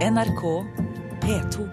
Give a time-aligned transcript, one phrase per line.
[0.00, 0.64] NRK
[1.20, 1.64] P2.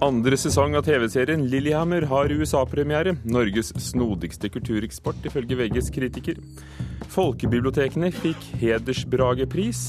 [0.00, 3.14] Andre sesong av TV-serien Lillehammer har USA-premiere.
[3.22, 6.42] Norges snodigste kultureksport, ifølge VGs kritiker.
[7.14, 9.84] Folkebibliotekene fikk Hedersbragepris.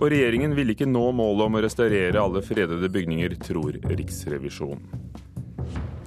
[0.00, 5.09] Og regjeringen ville ikke nå målet om å restaurere alle fredede bygninger, tror Riksrevisjonen.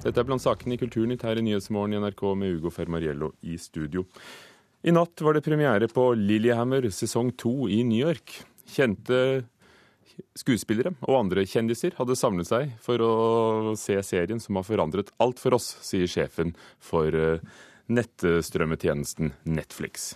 [0.04, 3.56] Dette er blant sakene i Kulturnytt her i Nyhetsmorgen i NRK med Ugo Fermariello i
[3.60, 4.04] studio.
[4.84, 8.34] I natt var det premiere på Lillehammer sesong to i New York.
[8.68, 9.18] Kjente
[10.36, 13.14] skuespillere og andre kjendiser hadde samlet seg for å
[13.80, 16.52] se serien som har forandret alt for oss, sier sjefen
[16.84, 17.40] for eh,
[17.88, 20.12] nettstrømmetjenesten Netflix.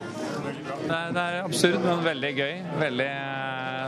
[0.00, 2.54] Det er, det er absurd, men veldig gøy.
[2.80, 3.08] Veldig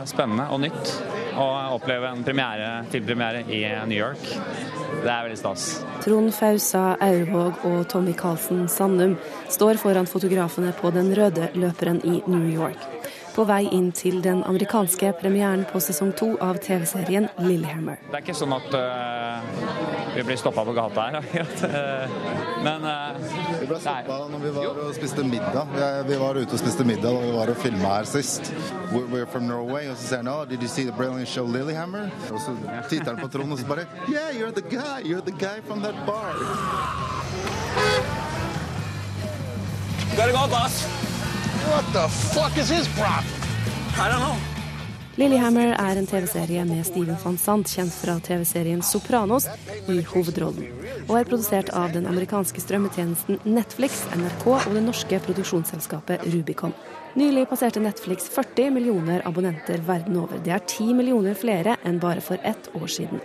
[0.09, 0.93] spennende og nytt
[1.39, 4.21] å oppleve en premiere, filmpremiere i New York.
[5.03, 5.67] Det er veldig stas.
[6.03, 9.17] Trond Fausa Aurvåg og Tommy Carlsen Sandum
[9.51, 12.89] står foran fotografene på den røde løperen i New York
[13.33, 18.01] på vei inn til den amerikanske premieren på sesong to av TV-serien Lillehammer.
[18.11, 19.41] Det er ikke sånn at uh,
[20.13, 21.25] vi blir stoppa på gata her,
[22.67, 23.17] men uh,
[23.63, 25.69] Vi ble stoppa når vi var og spiste middag.
[26.03, 28.51] Vi var ute og spiste middag da vi var og filma her sist.
[28.91, 29.87] We're from Norway.
[29.87, 32.09] Og så sier han oh, did you see the brilliant show Lillehammer?
[32.27, 32.57] Og så
[32.89, 34.99] titter han på Trond og så bare Yeah, you're the guy!
[35.07, 36.35] You're the guy from that bar.
[40.17, 40.83] Gotta go, boss.
[41.71, 43.31] What the fuck is his problem?
[43.95, 44.52] I don't know.
[45.13, 49.45] Lillehammer er en TV-serie med Steven van Sant, kjent fra TV-serien Sopranos,
[49.85, 50.65] i hovedrollen,
[51.05, 56.73] og er produsert av den amerikanske strømmetjenesten Netflix, NRK og det norske produksjonsselskapet Rubicon.
[57.13, 60.41] Nylig passerte Netflix 40 millioner abonnenter verden over.
[60.41, 63.21] Det er 10 millioner flere enn bare for ett år siden.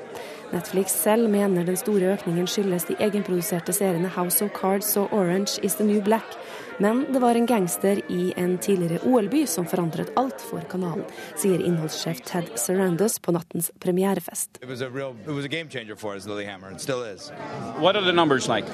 [0.52, 5.56] Netflix selv mener den store økningen skyldes de egenproduserte seriene House of Cards og Orange
[5.64, 6.36] is the New Black.
[6.80, 11.02] Men det var en gangster i en tidligere OL-by som forandret alt for kanalen,
[11.34, 14.58] sier innholdssjef Ted Sarandos på nattens premierefest.
[14.62, 17.32] It was a real, it was a game changer for us, Lilyhammer, and still is.
[17.78, 18.64] What are the numbers like?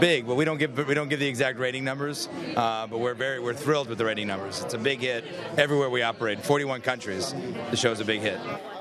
[0.00, 3.14] Big, but we don't give we don't give the exact rating numbers, uh, but we're
[3.14, 4.62] very we're thrilled with the rating numbers.
[4.62, 5.24] It's a big hit
[5.58, 6.40] everywhere we operate.
[6.40, 7.34] 41 countries,
[7.70, 8.38] the show's a big hit.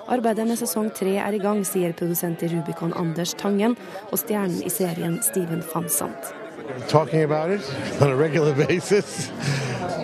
[0.07, 3.75] Arbeidet med sesong tre er i gang, sier produsent i Rubicon Anders Tangen
[4.11, 6.46] og stjernen i serien Steven van Sant.
[6.89, 7.61] Talking about it
[8.01, 9.31] on a regular basis.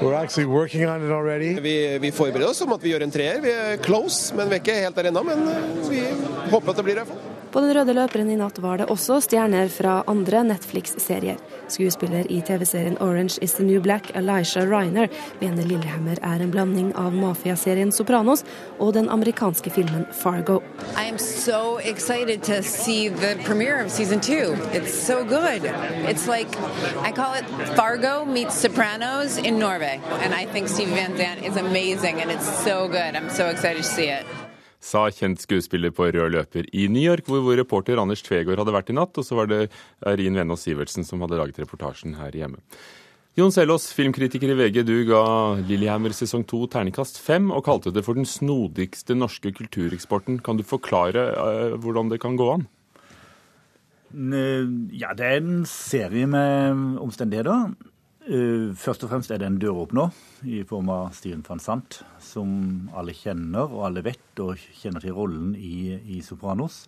[0.02, 1.60] We're actually working on it already.
[1.60, 3.42] Vi, vi forbereder oss om at vi gjør en treer.
[3.42, 5.24] Vi er close, men vi er ikke helt der ennå.
[5.24, 5.46] Men
[5.90, 6.02] vi
[6.52, 7.06] håper at det blir det.
[7.54, 11.38] På den røde løperen i natt var det også stjerner fra andre Netflix-serier.
[11.70, 16.90] Skuespiller i TV-serien Orange is the New Black, Elisha Ryner, mener Lillehammer er en blanding
[16.98, 18.42] av mafiaserien Sopranos
[18.80, 20.62] og den amerikanske filmen Fargo.
[21.38, 21.78] So
[26.26, 26.56] so like,
[27.76, 30.02] Fargo meets Sopranos in Norway.
[30.24, 33.16] And I think Steve Van Zandt is amazing and it's so good.
[33.16, 34.26] I'm so excited to see it.
[34.84, 38.76] Sa kjent skuespiller på rød løper i New York, hvor vår reporter Anders Tvegård hadde
[38.76, 39.16] vært i natt.
[39.16, 39.70] Og så var det
[40.04, 42.60] Eirin Venås Sivertsen som hadde laget reportasjen her hjemme.
[43.34, 45.24] Jon Selås, filmkritiker i VG, du ga
[45.66, 50.38] Lillehammer sesong to terningkast fem og kalte det for den snodigste norske kultureksporten.
[50.46, 52.68] Kan du forklare uh, hvordan det kan gå an?
[54.14, 57.72] Ja, det er en serie med omstendigheter.
[58.24, 60.14] Eh, først og fremst er det en døråpner
[60.48, 65.16] i form av Steven van Sant, som alle kjenner og alle vet og kjenner til
[65.18, 66.86] rollen i, i Sopranos.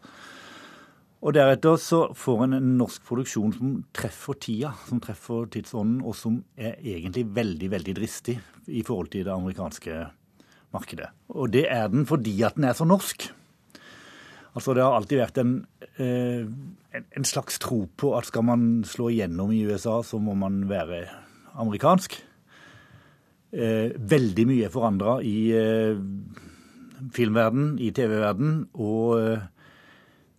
[1.26, 6.16] Og deretter så får en en norsk produksjon som treffer tida, som treffer tidsånden, og
[6.16, 8.38] som er egentlig veldig, veldig dristig
[8.68, 10.06] i forhold til det amerikanske
[10.72, 11.10] markedet.
[11.36, 13.28] Og det er den fordi at den er så norsk.
[14.56, 15.68] Altså Det har alltid vært en,
[16.00, 16.48] eh,
[16.96, 21.25] en slags tro på at skal man slå igjennom i USA, så må man være
[21.62, 22.18] amerikansk.
[23.56, 26.00] Eh, veldig mye er forandra i eh,
[27.16, 29.46] filmverden, i TV-verden, og eh,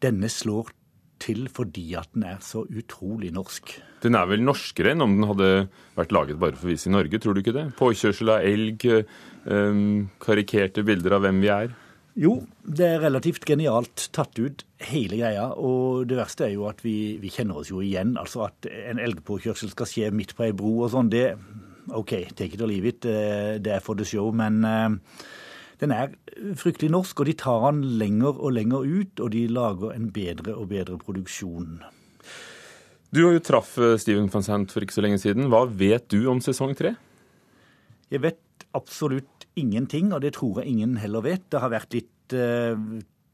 [0.05, 0.75] denne slår
[1.23, 3.73] til fordi at den er så utrolig norsk.
[4.05, 5.51] Den er vel norskere enn om den hadde
[5.97, 7.71] vært laget bare for å vise i Norge, tror du ikke det?
[7.79, 8.85] Påkjørsel av elg,
[10.21, 11.73] karikerte bilder av hvem vi er.
[12.17, 15.51] Jo, det er relativt genialt tatt ut, hele greia.
[15.61, 18.15] Og det verste er jo at vi, vi kjenner oss jo igjen.
[18.17, 21.27] Altså at en elgpåkjørsel skal skje midt på ei bro og sånn, det
[21.93, 23.05] OK, take it or leave it.
[23.05, 24.31] Det er for the show.
[24.33, 24.97] Men uh,
[25.83, 26.17] den er
[26.57, 29.21] fryktelig norsk, og de tar den lenger og lenger ut.
[29.21, 31.83] Og de lager en bedre og bedre produksjon.
[33.13, 35.51] Du har jo traff Steven van Sant for ikke så lenge siden.
[35.53, 36.97] Hva vet du om sesong tre?
[38.09, 41.45] Jeg vet absolutt ingenting, og det tror jeg ingen heller vet.
[41.53, 42.77] Det har vært litt uh,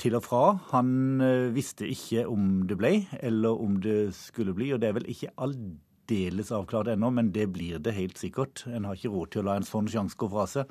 [0.02, 0.42] til og fra.
[0.72, 1.22] Han
[1.54, 4.72] visste ikke om det ble, eller om det skulle bli.
[4.74, 8.64] Og det er vel ikke aldeles avklart ennå, men det blir det helt sikkert.
[8.66, 10.70] En har ikke råd til å la en sånn sjanse gå fra seg.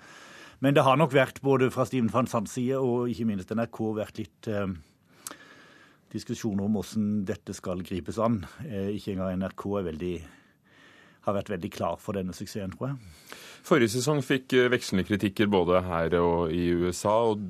[0.61, 3.79] Men det har nok vært, både fra Steven van Sands side og ikke minst NRK,
[3.97, 4.67] vært litt eh,
[6.13, 8.43] diskusjoner om hvordan dette skal gripes an.
[8.67, 10.13] Eh, ikke engang NRK veldig,
[11.25, 13.39] har vært veldig klar for denne suksessen, tror jeg.
[13.65, 17.13] Forrige sesong fikk eh, vekslende kritikker både her og i USA.
[17.33, 17.43] og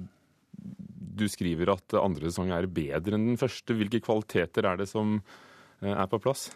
[1.21, 3.77] Du skriver at andre sesong er bedre enn den første.
[3.77, 6.49] Hvilke kvaliteter er det som eh, er på plass?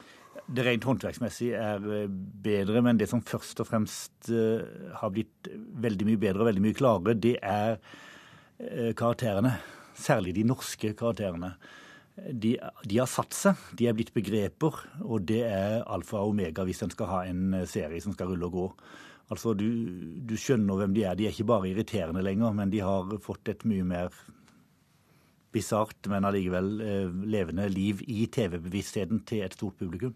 [0.45, 2.09] det rent håndverksmessig er eh,
[2.45, 5.47] bedre, men det som først og fremst har blitt
[5.81, 7.79] veldig mye bedre og veldig mye klarere, det er
[8.95, 9.55] karakterene.
[9.97, 11.55] Særlig de norske karakterene.
[12.15, 12.53] De,
[12.87, 16.85] de, har satt seg, de er blitt begreper, og det er alfa og omega hvis
[16.85, 18.67] en skal ha en serie som skal rulle og gå.
[19.33, 19.67] Altså, du,
[20.23, 21.17] du skjønner hvem de er.
[21.17, 24.15] De er ikke bare irriterende lenger, men de har fått et mye mer
[25.55, 26.71] bisart, men allikevel
[27.31, 30.15] levende liv i TV-bevisstheten til et stort publikum.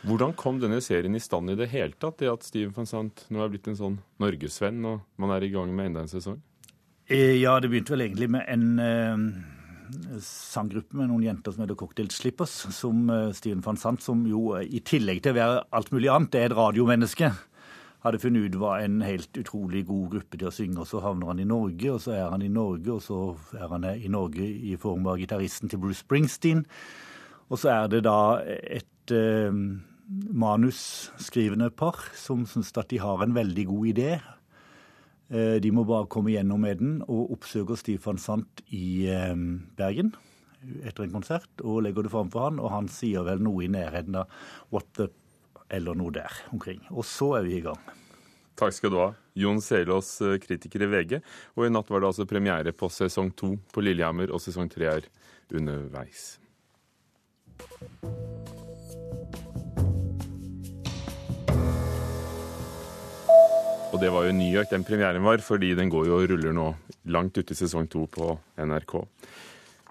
[0.00, 3.26] Hvordan kom denne serien i stand i det hele tatt, det at Steven van Sant
[3.28, 6.38] nå er blitt en sånn norgesvenn, og man er i gang med enda en sesong?
[7.10, 9.26] Eh, ja, det begynte vel egentlig med en uh,
[10.24, 14.54] sanggruppe med noen jenter som heter Cocktail Slippers, som uh, Steven van Sant, som jo
[14.60, 17.32] i tillegg til å være alt mulig annet, er et radiomenneske
[18.04, 20.80] hadde funnet ut var en helt utrolig god gruppe til å synge.
[20.80, 23.20] og Så havner han i Norge, og så er han i Norge, og så
[23.58, 26.64] er han i Norge i form av gitaristen til Bruce Springsteen.
[27.50, 29.52] Og så er det da et eh,
[30.44, 34.12] manusskrivende par som syns at de har en veldig god idé.
[35.30, 39.36] Eh, de må bare komme gjennom med den, og oppsøker Stefan Sant i eh,
[39.78, 40.12] Bergen
[40.84, 43.70] etter en konsert og legger det fram for han, og han sier vel noe i
[43.72, 44.28] nærheten av
[44.74, 45.08] what the
[45.70, 46.82] eller noe der omkring.
[46.90, 47.78] Og så er vi i gang.
[48.58, 49.10] Takk skal du ha.
[49.38, 51.20] Jon Selås, eh, kritiker i VG.
[51.56, 54.90] Og i natt var det altså premiere på sesong to på Lillehammer, og sesong tre
[54.90, 55.08] er
[55.54, 56.38] underveis.
[64.00, 66.54] Og det var jo New York den premieren var, fordi den går jo og ruller
[66.56, 66.70] nå
[67.12, 68.94] langt ute i sesong to på NRK.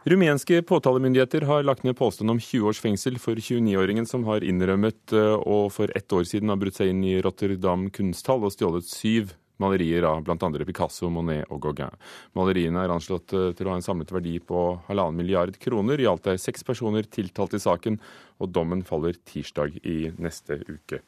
[0.09, 5.13] Rumenske påtalemyndigheter har lagt ned påstand om 20 års fengsel for 29-åringen som har innrømmet
[5.13, 8.89] eh, og for ett år siden har brutt seg inn i Rotterdam kunsthall og stjålet
[8.89, 10.49] syv malerier av bl.a.
[10.65, 11.93] Picasso, Monet og Gauguin.
[12.33, 16.01] Maleriene er anslått eh, til å ha en samlet verdi på halvannen milliard kroner.
[16.01, 18.01] I alt er seks personer tiltalt i saken,
[18.41, 21.03] og dommen faller tirsdag i neste uke.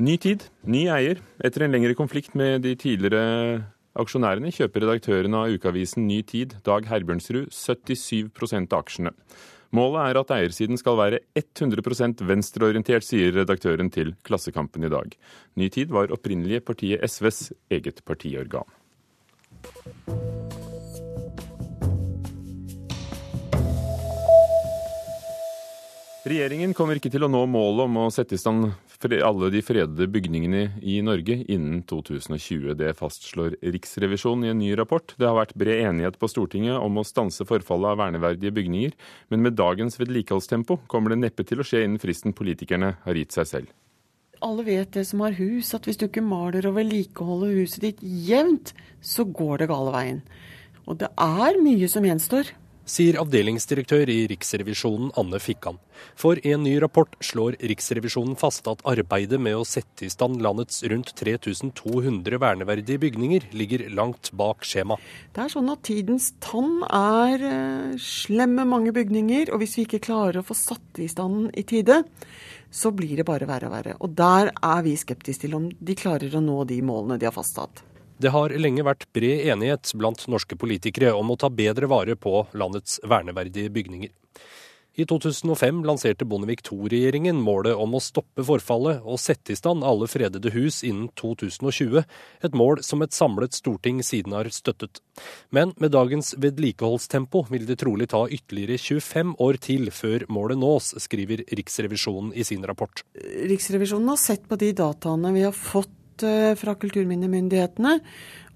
[0.00, 1.18] Ny tid, ny eier.
[1.44, 3.66] Etter en lengre konflikt med de tidligere
[4.00, 8.30] aksjonærene kjøper redaktøren av ukeavisen Ny Tid, Dag Herbjørnsrud, 77
[8.62, 9.12] av aksjene.
[9.76, 15.12] Målet er at eiersiden skal være 100% venstreorientert, sier redaktøren til Klassekampen i dag.
[15.60, 18.64] Ny Tid var opprinnelige partiet SVs eget partiorgan.
[26.24, 28.72] Regjeringen kommer ikke til å nå målet om å sette i stand
[29.08, 32.74] alle de fredede bygningene i Norge innen 2020.
[32.76, 35.14] Det fastslår Riksrevisjonen i en ny rapport.
[35.16, 38.92] Det har vært bred enighet på Stortinget om å stanse forfallet av verneverdige bygninger,
[39.32, 43.32] men med dagens vedlikeholdstempo kommer det neppe til å skje innen fristen politikerne har gitt
[43.32, 43.72] seg selv.
[44.44, 48.00] Alle vet det som har hus, at hvis du ikke maler og vedlikeholder huset ditt
[48.04, 50.22] jevnt, så går det gale veien.
[50.84, 52.52] Og det er mye som gjenstår
[52.90, 55.78] sier avdelingsdirektør i Riksrevisjonen Anne Fikkan.
[56.18, 60.40] For i en ny rapport slår Riksrevisjonen fast at arbeidet med å sette i stand
[60.42, 64.98] landets rundt 3200 verneverdige bygninger ligger langt bak skjema.
[65.34, 67.44] Det er sånn at tidens tann er
[68.00, 72.02] slemme mange bygninger, og hvis vi ikke klarer å få satt i stand i tide,
[72.70, 73.98] så blir det bare verre og verre.
[74.00, 77.34] Og der er vi skeptiske til om de klarer å nå de målene de har
[77.34, 77.84] fastsatt.
[78.20, 82.42] Det har lenge vært bred enighet blant norske politikere om å ta bedre vare på
[82.52, 84.10] landets verneverdige bygninger.
[85.00, 90.08] I 2005 lanserte Bondevik II-regjeringen målet om å stoppe forfallet og sette i stand alle
[90.10, 92.02] fredede hus innen 2020,
[92.44, 95.00] et mål som et samlet storting siden har støttet.
[95.54, 100.92] Men med dagens vedlikeholdstempo vil det trolig ta ytterligere 25 år til før målet nås,
[101.06, 103.06] skriver Riksrevisjonen i sin rapport.
[103.14, 105.94] Riksrevisjonen har sett på de dataene vi har fått
[106.60, 107.96] Fra kulturminnemyndighetene.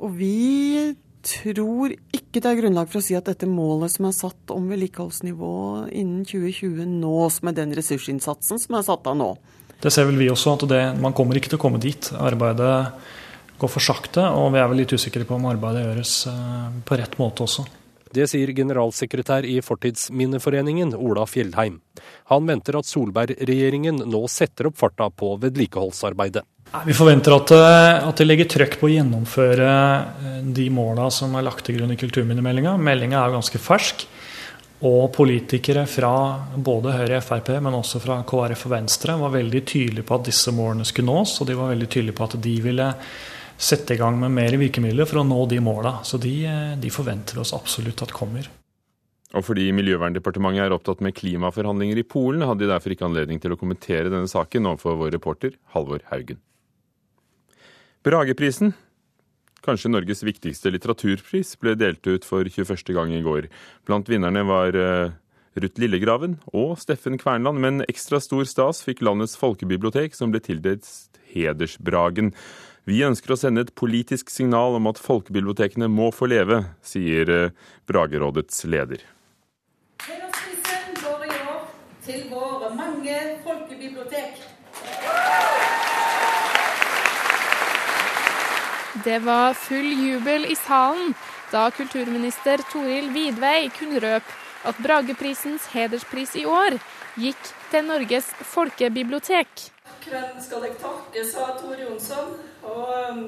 [0.05, 0.95] Og vi
[1.25, 4.69] tror ikke det er grunnlag for å si at dette målet som er satt om
[4.71, 5.55] vedlikeholdsnivå
[5.89, 9.31] innen 2020 nås med den ressursinnsatsen som er satt av nå.
[9.81, 12.11] Det ser vel vi også, at det, man kommer ikke til å komme dit.
[12.17, 12.75] Arbeidet
[13.61, 17.01] går for sakte, og vi er vel litt usikre på om arbeidet gjøres eh, på
[17.01, 17.67] rett måte også.
[18.15, 21.81] Det sier generalsekretær i Fortidsminneforeningen, Ola Fjellheim.
[22.31, 26.45] Han venter at Solberg-regjeringen nå setter opp farta på vedlikeholdsarbeidet.
[26.83, 31.37] Vi forventer at, eh, at de legger trøkk på å gjennomføre eh, de måla som
[31.39, 32.75] er lagt til grunn i kulturminnemeldinga.
[32.83, 34.07] Meldinga er jo ganske fersk.
[34.85, 36.11] Og politikere fra
[36.61, 40.27] både Høyre og Frp, men også fra KrF og Venstre, var veldig tydelige på at
[40.27, 41.37] disse målene skulle nås.
[41.41, 42.89] Og de var veldig tydelige på at de ville
[43.55, 46.01] sette i gang med mer virkemidler for å nå de måla.
[46.05, 48.51] Så de, eh, de forventer oss absolutt at kommer.
[49.35, 53.55] Og fordi Miljøverndepartementet er opptatt med klimaforhandlinger i Polen, hadde de derfor ikke anledning til
[53.55, 56.43] å kommentere denne saken overfor vår reporter Halvor Haugen.
[58.05, 58.75] Brageprisen,
[59.65, 62.91] kanskje Norges viktigste litteraturpris, ble delt ut for 21.
[62.93, 63.47] gang i går.
[63.89, 65.15] Blant vinnerne var uh,
[65.57, 70.85] Ruth Lillegraven og Steffen Kvernland, men ekstra stor stas fikk landets folkebibliotek, som ble tildelt
[71.33, 72.35] Hedersbragen.
[72.85, 77.71] Vi ønsker å sende et politisk signal om at folkebibliotekene må få leve, sier uh,
[77.89, 79.01] Bragerådets leder.
[80.05, 81.65] Hedersprisen går i år
[82.05, 83.17] til våre mange
[83.49, 84.45] folkebibliotek.
[89.05, 91.13] Det var full jubel i salen
[91.53, 96.79] da kulturminister Toril Vidvei kunne røpe at Brageprisens hederspris i år
[97.21, 99.67] gikk til Norges folkebibliotek.
[100.09, 102.33] Hvem skal jeg takke, sa Tor Jonsson.
[102.65, 103.23] Og um,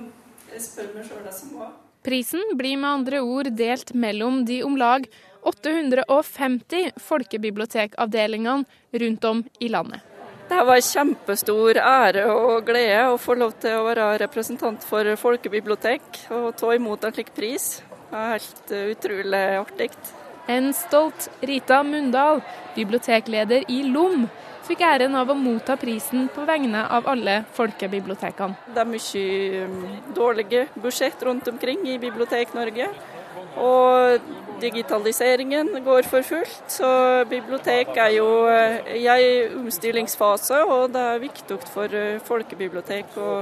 [0.54, 1.76] jeg spør meg sjøl det som var.
[2.06, 5.04] Prisen blir med andre ord delt mellom de om lag
[5.44, 8.64] 850 folkebibliotekavdelingene
[9.04, 10.15] rundt om i landet.
[10.48, 15.08] Det var en kjempestor ære og glede å få lov til å være representant for
[15.18, 17.80] folkebibliotek og ta imot en slik pris.
[18.12, 19.90] Det er helt utrolig artig.
[20.46, 22.44] En stolt Rita Mundal,
[22.76, 24.28] bibliotekleder i LOM,
[24.68, 28.70] fikk æren av å motta prisen på vegne av alle folkebibliotekene.
[28.70, 29.76] Det er mye um,
[30.14, 32.92] dårlige budsjett rundt omkring i Bibliotek-Norge.
[33.58, 36.62] Og digitaliseringen går for fullt.
[36.68, 36.88] Så
[37.30, 43.32] bibliotek er jo eh, i en omstillingsfase, og det er viktig for eh, folkebibliotek å,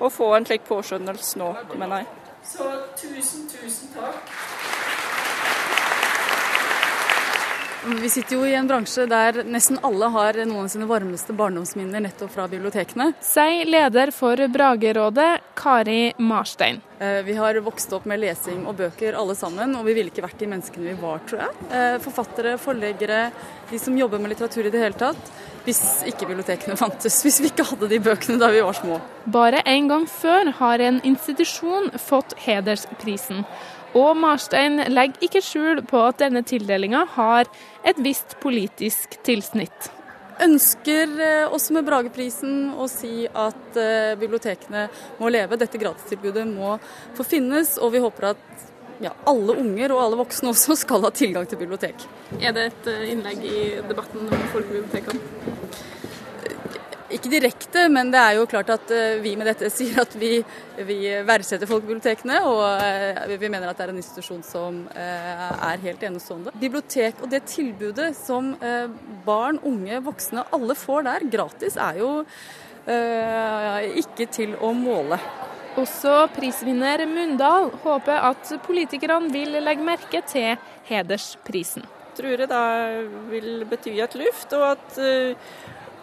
[0.00, 2.12] å få en slik påskjønnelse nå, mener jeg.
[2.44, 2.70] Så
[3.00, 4.73] tusen, tusen takk.
[7.86, 12.00] Vi sitter jo i en bransje der nesten alle har noen av sine varmeste barndomsminner
[12.00, 13.10] nettopp fra bibliotekene.
[13.20, 16.80] Sier leder for Bragerådet, Kari Marstein.
[16.98, 20.24] Eh, vi har vokst opp med lesing og bøker alle sammen, og vi ville ikke
[20.24, 21.68] vært de menneskene vi var, tror jeg.
[21.76, 23.20] Eh, forfattere, forleggere,
[23.68, 25.34] de som jobber med litteratur i det hele tatt.
[25.68, 29.00] Hvis ikke bibliotekene fantes, hvis vi ikke hadde de bøkene da vi var små.
[29.28, 33.44] Bare en gang før har en institusjon fått hedersprisen.
[33.94, 37.50] Og Marstein legger ikke skjul på at denne tildelinga har
[37.86, 39.90] et visst politisk tilsnitt.
[40.42, 44.88] Ønsker eh, også med Brageprisen å si at eh, bibliotekene
[45.20, 45.58] må leve.
[45.60, 46.74] Dette gratistilbudet må
[47.14, 48.64] få finnes, og vi håper at
[49.02, 52.02] ja, alle unger og alle voksne også skal ha tilgang til bibliotek.
[52.40, 55.92] Er det et eh, innlegg i debatten om folkebibliotekene?
[57.14, 60.38] Ikke direkte, men det er jo klart at eh, vi med dette sier at vi,
[60.88, 65.84] vi verdsetter folkebibliotekene, og eh, vi mener at det er en institusjon som eh, er
[65.84, 66.54] helt enestående.
[66.58, 68.54] Bibliotek og det tilbudet som
[69.24, 72.12] barn, unge, voksne, alle får der gratis, er jo
[72.84, 75.16] ikke til å måle.
[75.80, 80.58] Også prisvinner Mundal håper at politikerne vil legge merke til
[80.90, 81.86] hedersprisen.
[82.10, 82.60] Jeg tror det
[83.32, 85.00] vil bety et luft, og at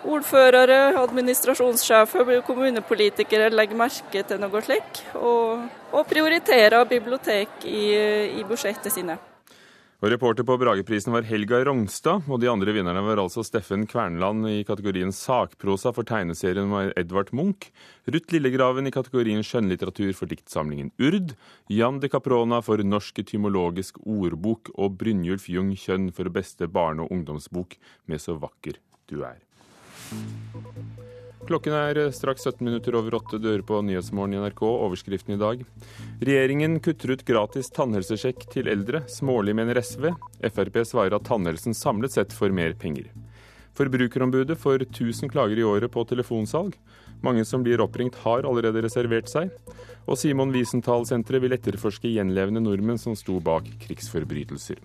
[0.07, 7.83] ordførere, administrasjonssjefer, kommunepolitikere legger merke til noe slikt, og, og prioriterer bibliotek i,
[8.39, 9.19] i budsjettet sine.
[10.01, 14.47] Og Reporter på Brageprisen var Helga Rognstad, og de andre vinnerne var altså Steffen Kvernland
[14.49, 17.67] i kategorien sakprosa for tegneserien med Edvard Munch,
[18.09, 21.35] Ruth Lillegraven i kategorien skjønnlitteratur for diktsamlingen Urd,
[21.69, 27.13] Jan de Caprona for Norsk etymologisk ordbok og Brynjulf Jung Kjønn for beste barne- og
[27.13, 27.77] ungdomsbok
[28.09, 29.37] med Så vakker du er.
[31.47, 33.39] Klokken er straks 17 minutter over åtte.
[33.41, 34.61] dører på Nyhetsmorgen i NRK.
[34.61, 35.63] Overskriften i dag.
[36.21, 39.01] Regjeringen kutter ut gratis tannhelsesjekk til eldre.
[39.09, 40.13] Smålig, mener SV.
[40.47, 43.09] Frp svarer at tannhelsen samlet sett får mer penger.
[43.73, 46.75] Forbrukerombudet får 1000 klager i året på telefonsalg.
[47.23, 49.49] Mange som blir oppringt har allerede reservert seg.
[50.05, 54.81] Og Simon Wiesenthal-senteret vil etterforske gjenlevende nordmenn som sto bak krigsforbrytelser.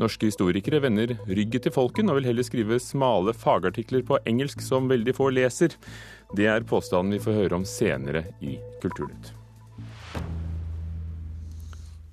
[0.00, 4.90] Norske historikere vender ryggen til folken og vil heller skrive smale fagartikler på engelsk som
[4.92, 5.78] veldig få leser.
[6.36, 9.32] Det er påstanden vi får høre om senere i Kulturnytt.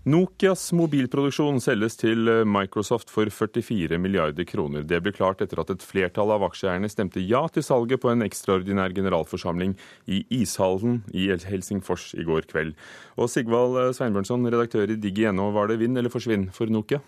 [0.03, 4.83] Nokias mobilproduksjon selges til Microsoft for 44 milliarder kroner.
[4.83, 8.25] Det ble klart etter at et flertall av aksjeeierne stemte ja til salget på en
[8.25, 9.77] ekstraordinær generalforsamling
[10.11, 12.75] i ishallen i Helsingfors i går kveld.
[13.15, 16.99] Og Sigvald Sveinbjørnson, redaktør i Digg.no, var det vinn eller forsvinn for Nokia?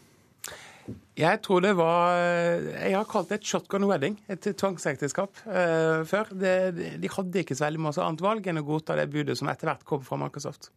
[1.18, 6.32] Jeg tror det var Jeg har kalt det et shotgun wedding, et tvangsekteskap, uh, før.
[6.36, 6.56] Det,
[7.01, 9.72] de hadde ikke så veldig masse annet valg enn å godta det budet som etter
[9.72, 10.70] hvert kom fra Microsoft.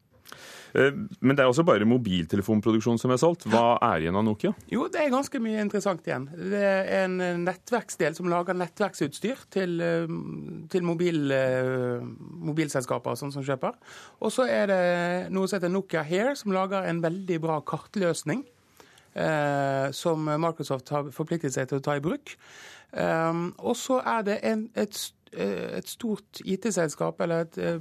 [0.77, 3.47] Eh, men det er også bare mobiltelefonproduksjon som er solgt.
[3.49, 4.53] Hva er igjen av Nokia?
[4.73, 6.29] Jo, det er ganske mye interessant igjen.
[6.53, 9.81] Det er en nettverksdel som lager nettverksutstyr til,
[10.73, 11.33] til mobil,
[12.51, 13.79] mobilselskaper sånn som kjøper.
[14.21, 14.85] Og så er det
[15.35, 18.58] noe som heter Nokia Hair, som lager en veldig bra kartløsning eh,
[19.97, 22.37] som Microsoft har forpliktet seg til å ta i bruk.
[22.93, 27.79] Um, og så er det en, et Eh, et stort IT-selskap eller et eh,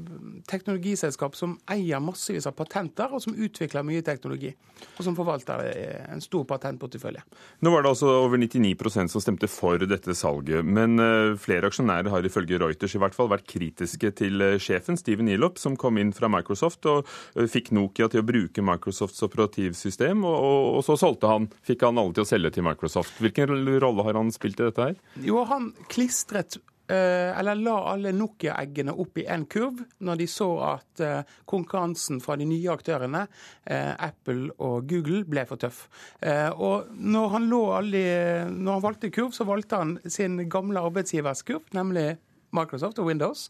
[0.50, 4.54] teknologiselskap som eier massevis av patenter, og som utvikler mye teknologi.
[4.98, 7.24] Og som forvalter eh, en stor patentportefølje.
[7.66, 10.66] Nå var det altså over 99% som stemte for dette salget.
[10.66, 10.98] Men
[11.42, 15.78] flere aksjonærer har ifølge Reuters i hvert fall vært kritiske til sjefen, Steven Elop, som
[15.80, 17.10] kom inn fra Microsoft og
[17.52, 20.24] fikk Nokia til å bruke Microsofts operativsystem.
[20.28, 23.20] Og, så solgte han, fikk han alle til å selge til Microsoft.
[23.24, 24.98] Hvilken rolle har han spilt i dette her?
[25.26, 30.48] Jo, han klistret Eh, eller la alle Nokia-eggene opp i én kurv når de så
[30.70, 33.26] at eh, konkurransen fra de nye aktørene,
[33.66, 35.86] eh, Apple og Google, ble for tøff.
[36.24, 38.04] Og når han, alle,
[38.52, 42.18] når han valgte kurv, så valgte han sin gamle arbeidsgivers kurv, nemlig
[42.56, 43.48] Microsoft og Windows.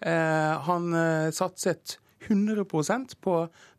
[0.00, 0.92] Han
[1.34, 3.34] satset 100% på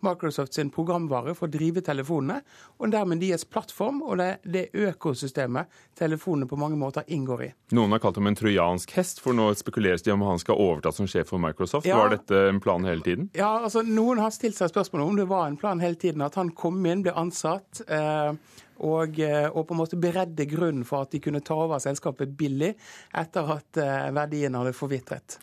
[0.05, 2.39] Microsoft sin programvare for å drive telefonene,
[2.79, 5.67] og dermed deres plattform og det, det økosystemet
[5.99, 7.49] telefonene på mange måter inngår i.
[7.75, 10.93] Noen har kalt ham en trojansk hest, for nå spekuleres det om han skal overta
[10.95, 11.87] som sjef for Microsoft.
[11.89, 13.29] Ja, var dette en plan hele tiden?
[13.37, 16.39] Ja, altså Noen har stilt seg spørsmål om det var en plan hele tiden, at
[16.39, 17.83] han kom inn, ble ansatt.
[17.87, 18.33] Eh,
[18.79, 22.31] og, eh, og, på en måte beredde grunnen for at de kunne ta over selskapet
[22.39, 22.71] billig
[23.19, 25.39] etter at eh, verdien hadde forvitret.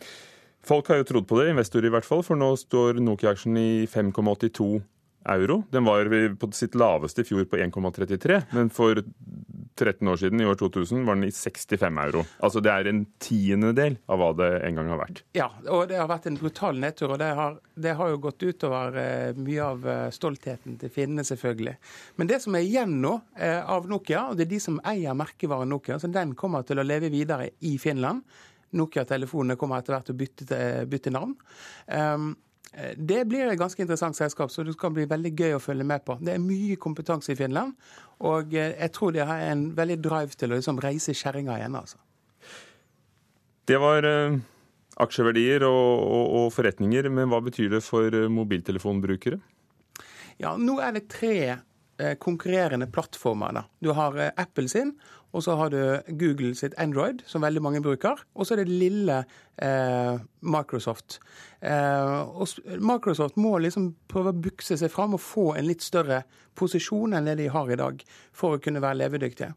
[0.67, 3.69] Folk har jo trodd på det, investorer i hvert fall, for nå står Nokia-aksjen i
[3.87, 4.81] 5,82
[5.27, 5.61] euro.
[5.71, 6.07] Den var
[6.39, 8.99] på sitt laveste i fjor på 1,33, men for
[9.77, 12.23] 13 år siden, i år 2000, var den i 65 euro.
[12.43, 15.21] Altså det er en tiendedel av hva det en gang har vært.
[15.37, 17.13] Ja, og det har vært en brutal nedtur.
[17.13, 21.25] Og det har, det har jo gått utover eh, mye av eh, stoltheten til finnene,
[21.27, 21.77] selvfølgelig.
[22.17, 25.17] Men det som er igjen nå eh, av Nokia, og det er de som eier
[25.17, 28.25] merkevaren Nokia, så den kommer til å leve videre i Finland.
[28.75, 30.59] Nokia-telefonene kommer etter hvert til å bytte,
[30.91, 31.37] bytte navn.
[31.87, 32.33] Um,
[32.95, 36.03] det blir et ganske interessant selskap, så det skal bli veldig gøy å følge med
[36.05, 36.17] på.
[36.21, 37.73] Det er mye kompetanse i Finland,
[38.27, 41.77] og eh, jeg tror de har en veldig drive til å liksom reise kjerringa igjen.
[41.79, 41.97] altså.
[43.67, 44.35] Det var uh,
[45.03, 49.39] aksjeverdier og, og, og, forretninger, men hva betyr det for uh, mobiltelefonbrukere?
[50.43, 53.57] Ja, Nå er det tre uh, konkurrerende plattformer.
[53.57, 53.65] Da.
[53.81, 54.93] Du har Apple sin,
[55.37, 55.79] og så har du
[56.17, 58.17] Google sitt Android, som veldig mange bruker.
[58.33, 59.19] Og så er det lille
[59.61, 61.19] eh, Microsoft.
[61.61, 62.49] Eh, og
[62.81, 66.23] Microsoft må liksom prøve å bukse seg fram og få en litt større
[66.57, 68.01] posisjon enn det de har i dag,
[68.33, 69.51] for å kunne være levedyktige.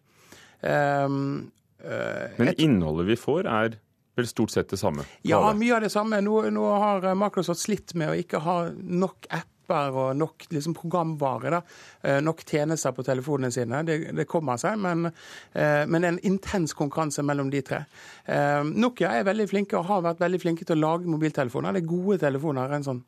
[0.60, 3.78] Eh, Men innholdet vi får, er
[4.20, 5.06] vel stort sett det samme?
[5.24, 6.20] Ja, mye av det samme.
[6.20, 10.74] Nå, nå har Microsoft slitt med å ikke ha nok app apper og nok liksom,
[10.74, 11.60] programvare, da,
[12.02, 13.82] eh, nok tjenester på telefonene sine.
[13.86, 15.06] Det, det kommer seg, men,
[15.52, 17.84] eh, men, det er en intens konkurranse mellom de tre.
[18.26, 21.74] Eh, Nokia er veldig flinke og har vært veldig flinke til å lage mobiltelefoner.
[21.76, 23.02] Det er gode telefoner en sånn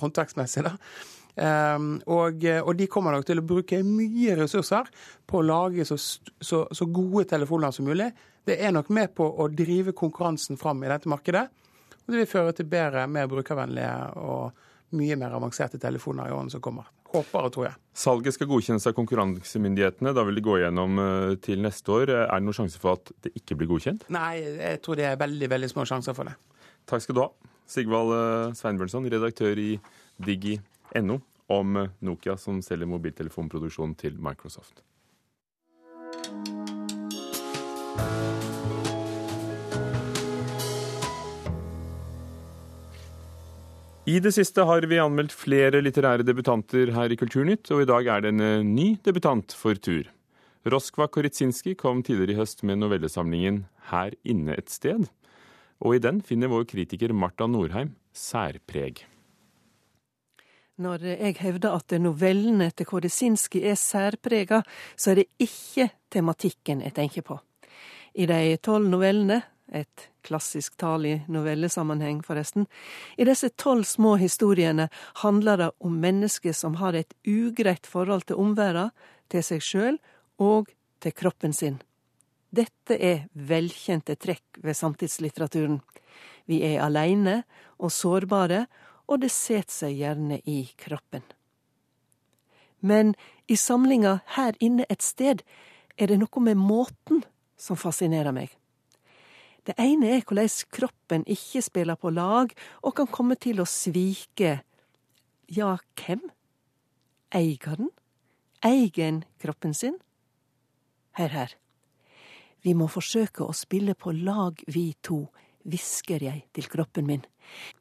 [0.00, 0.66] håndverksmessig.
[0.66, 0.76] da.
[1.40, 4.88] Um, og, og, de kommer nok til å bruke mye ressurser
[5.30, 8.08] på å lage så, så, så, gode telefoner som mulig.
[8.44, 11.46] Det er nok med på å drive konkurransen fram i dette markedet.
[12.00, 16.52] Og det vil føre til bedre, mer brukervennlige og mye mer avanserte telefoner i årene
[16.52, 16.88] som kommer.
[17.10, 17.78] Håper og tror jeg.
[17.96, 20.12] Salget skal godkjennes av konkurransemyndighetene.
[20.14, 22.14] Da vil det gå gjennom eh, til neste år.
[22.26, 24.06] Er det noen sjanse for at det ikke blir godkjent?
[24.14, 26.36] Nei, jeg tror det er veldig veldig små sjanser for det.
[26.90, 27.30] Takk skal du ha.
[27.70, 29.72] Sigvald eh, Sveinbjørnson, redaktør i
[30.22, 31.20] Digi.no,
[31.54, 34.82] om eh, Nokia som selger mobiltelefonproduksjon til Microsoft.
[44.10, 48.08] I det siste har vi anmeldt flere litterære debutanter her i Kulturnytt, og i dag
[48.10, 50.08] er det en eh, ny debutant for tur.
[50.66, 53.60] Roskva Koritsinski kom tidligere i høst med novellesamlingen
[53.92, 55.06] Her inne et sted,
[55.78, 59.04] og i den finner vår kritiker Marta Norheim særpreg.
[60.80, 64.64] Når jeg hevder at novellene til Koritsinski er særprega,
[64.96, 67.38] så er det ikke tematikken jeg tenker på.
[68.18, 72.66] I de tolv novellene et klassisk tall i novellesammenheng, forresten.
[73.16, 74.88] I disse tolv små historiene
[75.22, 78.92] handler det om mennesker som har et ugreit forhold til omverdenen,
[79.30, 79.98] til seg sjøl
[80.42, 81.78] og til kroppen sin.
[82.50, 85.78] Dette er velkjente trekk ved samtidslitteraturen.
[86.50, 87.44] Vi er aleine
[87.78, 88.64] og sårbare,
[89.06, 91.22] og det setter seg gjerne i kroppen.
[92.80, 93.14] Men
[93.46, 95.44] i samlinga her inne et sted
[95.98, 97.22] er det noe med måten
[97.60, 98.50] som fascinerer meg.
[99.66, 104.60] Det ene er hvordan kroppen ikke spiller på lag og kan komme til å svike
[105.50, 106.22] ja, hvem?
[107.34, 107.90] Eier den?
[108.64, 109.96] Eier en kroppen sin?
[111.18, 111.56] Her, her.
[112.62, 115.24] Vi må forsøke å spille på lag, vi to,
[115.64, 117.24] hvisker jeg til kroppen min.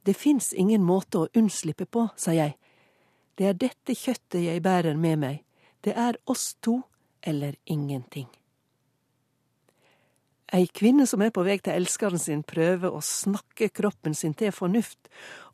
[0.04, 2.56] Det fins ingen måte å unnslippe på, sa jeg.
[3.38, 5.44] Det er dette kjøttet jeg bærer med meg.
[5.84, 6.82] Det er oss to
[7.22, 8.28] eller ingenting.
[10.50, 14.50] Ei kvinne som er på vei til elskeren sin, prøver å snakke kroppen sin til
[14.56, 15.10] fornuft,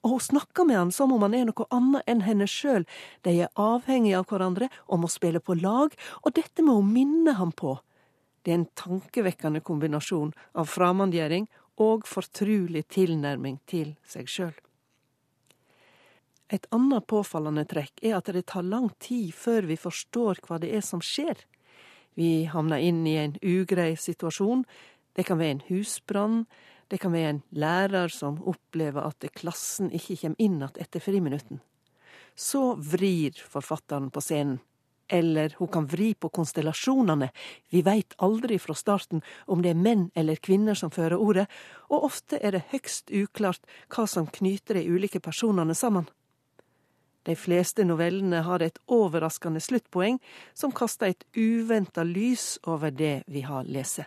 [0.06, 2.86] og hun snakker med han som om han er noe annet enn henne sjøl.
[3.28, 5.92] De er avhengige av hverandre og må spille på lag,
[6.24, 7.76] og dette må hun minne ham på.
[8.46, 11.50] Det er en tankevekkende kombinasjon av framandgjøring
[11.84, 14.54] og fortrulig tilnærming til seg sjøl.
[16.54, 20.72] Et annet påfallende trekk er at det tar lang tid før vi forstår hva det
[20.78, 21.42] er som skjer.
[22.16, 24.64] Vi havner inn i en ugrei situasjon.
[25.16, 26.46] Det kan være en husbrann.
[26.88, 31.60] Det kan være en lærer som opplever at klassen ikke kommer inn igjen etter friminutten.
[32.36, 34.60] Så vrir forfatteren på scenen.
[35.08, 37.30] Eller hun kan vri på konstellasjonene.
[37.70, 41.46] Vi veit aldri fra starten om det er menn eller kvinner som fører ordet,
[41.94, 43.62] og ofte er det høgst uklart
[43.94, 46.10] hva som knyter de ulike personene sammen.
[47.26, 50.20] De fleste novellene har et overraskende sluttpoeng
[50.54, 54.06] som kaster et uventa lys over det vi har lest.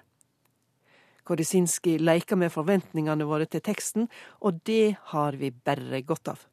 [1.28, 4.06] Korisinski leker med forventningene våre til teksten,
[4.40, 6.46] og det har vi bare godt av.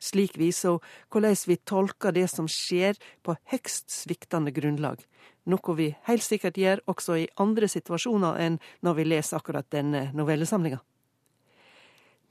[0.00, 5.02] Slik viser hun hvordan vi tolker det som skjer på høgst sviktende grunnlag,
[5.50, 10.08] noe vi helt sikkert gjør også i andre situasjoner enn når vi leser akkurat denne
[10.16, 10.80] novellesamlinga.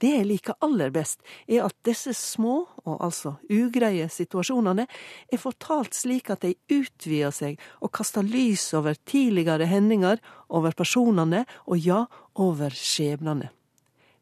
[0.00, 4.86] Det jeg liker aller best, er at disse små, og altså ugreie situasjonene,
[5.28, 11.44] er fortalt slik at de utvider seg og kaster lys over tidligere hendinger, over personene
[11.66, 12.06] og ja,
[12.40, 13.50] over skjebnene.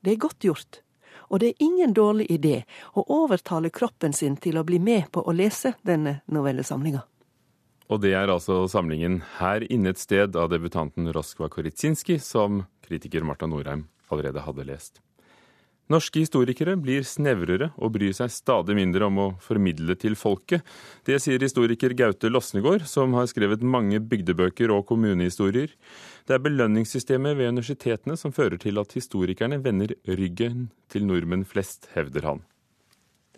[0.03, 0.81] Det er godt gjort,
[1.29, 2.62] og det er ingen dårlig idé
[2.99, 7.05] å overtale kroppen sin til å bli med på å lese denne novellesamlinga.
[7.88, 13.25] Og det er altså samlingen Her inne et sted av debutanten Roskva Koritsinski, som kritiker
[13.25, 15.01] Marta Norheim allerede hadde lest.
[15.88, 20.61] Norske historikere blir snevrere og bryr seg stadig mindre om å formidle til folket.
[21.09, 25.72] Det sier historiker Gaute Losnegård, som har skrevet mange bygdebøker og kommunehistorier.
[26.29, 31.88] Det er belønningssystemet ved universitetene som fører til at historikerne vender ryggen til nordmenn flest,
[31.96, 32.44] hevder han.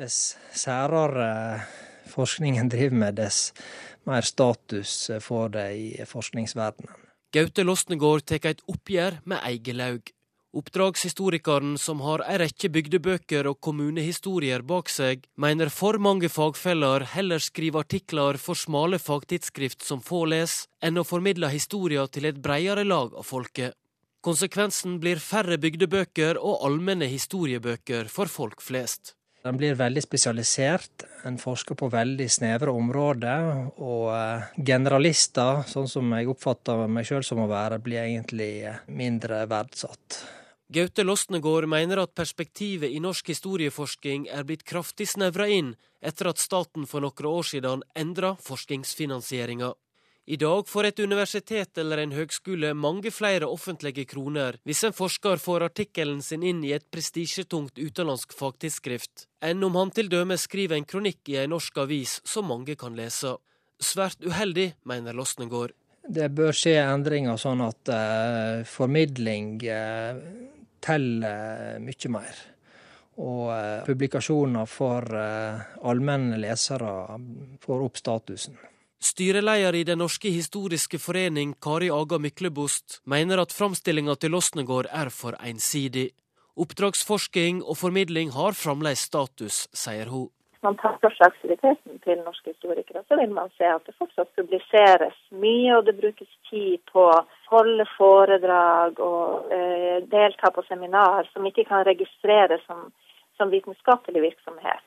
[0.00, 1.62] Dess særere
[2.10, 3.52] forskningen driver med, dess
[4.10, 6.96] mer status får det i forskningsverdenen.
[7.30, 10.10] Gaute Losnegård tar et oppgjør med Eigelaug.
[10.50, 17.38] Oppdragshistorikeren, som har ei rekke bygdebøker og kommunehistorier bak seg, mener for mange fagfeller heller
[17.38, 22.82] skriver artikler for smale fagtidsskrift som få les, enn å formidle historier til et bredere
[22.82, 23.78] lag av folket.
[24.26, 29.14] Konsekvensen blir færre bygdebøker og allmenne historiebøker for folk flest.
[29.46, 33.46] Den blir veldig spesialisert, en forsker på veldig snevre områder.
[33.78, 38.82] Og eh, generalister, sånn som jeg oppfatter meg sjøl som å være, blir egentlig eh,
[38.92, 40.20] mindre verdsatt.
[40.70, 46.38] Gaute Losnegård mener at perspektivet i norsk historieforsking er blitt kraftig snevra inn etter at
[46.38, 49.72] staten for noen år siden endra forskningsfinansieringa.
[50.30, 55.42] I dag får et universitet eller en høgskole mange flere offentlige kroner hvis en forsker
[55.42, 60.78] får artikkelen sin inn i et prestisjetungt utenlandsk fagtidsskrift, enn om han til dømes skriver
[60.78, 63.34] en kronikk i en norsk avis som mange kan lese.
[63.82, 65.74] Svært uheldig, mener Losnegård.
[66.06, 70.14] Det bør skje endringer sånn at uh, formidling uh,
[70.82, 72.40] teller mye mer.
[73.20, 76.92] Og eh, publikasjoner for eh, allmenne lesere
[77.60, 78.56] får opp statusen.
[79.00, 85.08] Styreleder i Den norske historiske forening, Kari Aga Myklebost, mener at framstillinga til Losnegård er
[85.08, 86.10] for ensidig.
[86.60, 90.28] Oppdragsforsking og formidling har fremdeles status, sier hun.
[90.62, 94.28] Man tar for seg aktiviteten til norske historikere, så vil man se at det fortsatt
[94.36, 101.30] publiseres mye, og det brukes tid på å holde foredrag og eh, delta på seminar
[101.32, 102.90] som ikke kan registreres som,
[103.40, 104.84] som vitenskapelig virksomhet.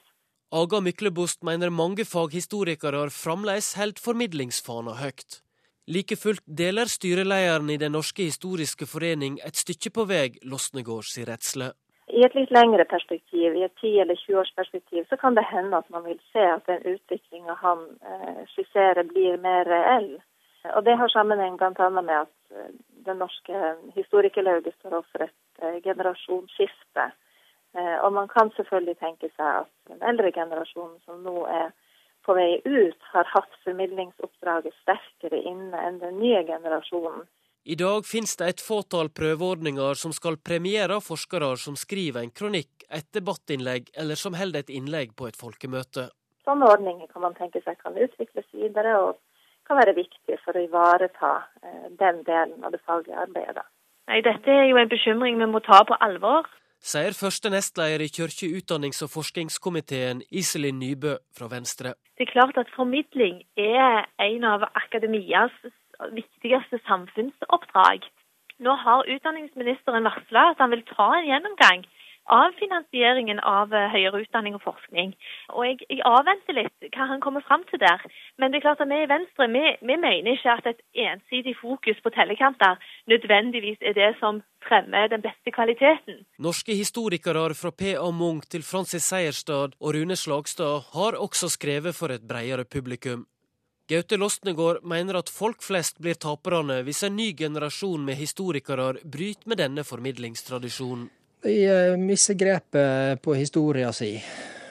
[0.54, 5.40] Aga Myklebost mener mange faghistorikere fremdeles holder formidlingsfana høyt.
[5.90, 11.74] Like fullt deler styrelederen i Den norske historiske forening et stykke på vei Losnegårds redsle.
[12.08, 15.90] I et litt lengre perspektiv, i et 10- eller 20-årsperspektiv, så kan det hende at
[15.90, 20.10] man vil se at den utviklinga han eh, skisserer, blir mer reell.
[20.76, 21.90] Og Det har sammenheng bl.a.
[21.90, 22.74] med at eh,
[23.06, 27.12] det norske historikerlauget står overfor et eh, generasjonsskifte.
[27.74, 31.72] Og man kan selvfølgelig tenke seg at den eldre generasjonen som nå er
[32.26, 37.26] på vei ut, har hatt formidlingsoppdraget sterkere inne enn den nye generasjonen.
[37.64, 42.84] I dag finnes det et fåtall prøveordninger som skal premiere forskere som skriver en kronikk,
[42.92, 46.10] et debattinnlegg eller som holder et innlegg på et folkemøte.
[46.44, 49.14] Sånne ordninger kan man tenke seg kan utvikles videre og
[49.64, 51.30] kan være viktige for å ivareta
[51.64, 53.64] eh, den delen av det faglige arbeidet.
[54.12, 56.50] Nei, Dette er jo en bekymring vi må ta på alvor.
[56.84, 61.96] Sier første nestleder i kirke-, utdannings- og forskningskomiteen Iselin Nybø fra Venstre.
[62.20, 65.56] Det er klart at formidling er en av akademias
[66.12, 68.06] viktigste samfunnsoppdrag.
[68.64, 71.86] Nå har utdanningsministeren varsla at han vil ta en gjennomgang
[72.32, 75.12] av finansieringen av eh, høyere utdanning og forskning.
[75.52, 78.04] Og jeg, jeg, avventer litt hva han kommer fram til der.
[78.40, 81.56] Men det er klart at vi i Venstre vi, vi mener ikke at et ensidig
[81.60, 82.80] fokus på tellekanter
[83.12, 86.24] nødvendigvis er det som fremmer den beste kvaliteten.
[86.40, 88.08] Norske historikere fra P.A.
[88.16, 93.28] Munch til Francis Seierstad og Rune Slagstad har også skrevet for et bredere publikum.
[93.88, 99.50] Gaute Lostnegård mener at folk flest blir taperne hvis en ny generasjon med historikere bryter
[99.52, 101.10] med denne formidlingstradisjonen.
[101.44, 104.14] De eh, mister grepet på historia si.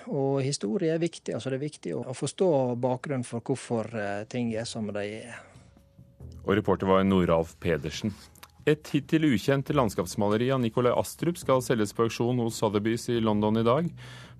[0.08, 1.34] Og historie er viktig.
[1.34, 2.48] altså Det er viktig å forstå
[2.80, 5.36] bakgrunnen for hvorfor eh, ting er som de er.
[6.46, 8.14] Og reporter var Noralf Pedersen.
[8.62, 13.58] Et hittil ukjent landskapsmaleri av Nikolai Astrup skal selges på auksjon hos Sotheby's i London
[13.58, 13.88] i dag.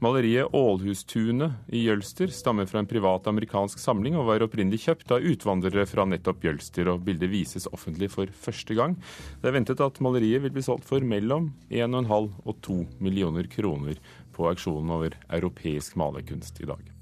[0.03, 5.27] Maleriet Ålhustunet i Jølster stammer fra en privat amerikansk samling og var opprinnelig kjøpt av
[5.27, 8.95] utvandrere fra nettopp Jølster, og bildet vises offentlig for første gang.
[9.43, 13.99] Det er ventet at maleriet vil bli solgt for mellom 1,5 og 2 millioner kroner
[14.35, 16.93] på auksjonen over europeisk malerkunst i dag.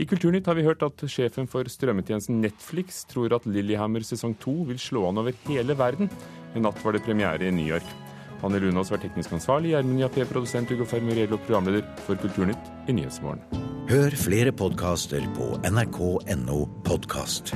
[0.00, 4.54] I Kulturnytt har vi hørt at sjefen for strømmetjenesten Netflix tror at Lillehammer sesong to
[4.70, 6.08] vil slå an over hele verden.
[6.56, 7.84] I natt var det premiere i New York.
[8.40, 13.44] Hanne Lunås var teknisk ansvarlig, Gjermund Jappé produsent, Hugo Fermurello programleder for Kulturnytt i Nyhetsmorgen.
[13.90, 17.52] Hør flere podkaster på nrk.no podkast.